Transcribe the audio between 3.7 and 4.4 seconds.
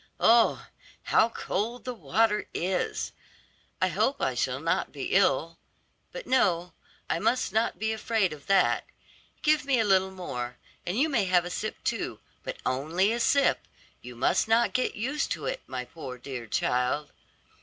I hope I